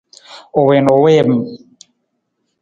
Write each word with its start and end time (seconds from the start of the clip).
U 0.59 0.61
wii 0.67 0.81
na 0.85 0.91
u 0.97 0.99
wiim. 1.05 1.29